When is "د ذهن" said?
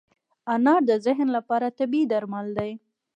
0.89-1.27